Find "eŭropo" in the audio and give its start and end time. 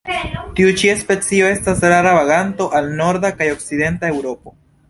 4.17-4.61